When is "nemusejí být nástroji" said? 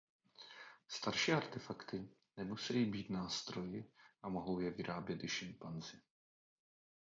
2.37-3.91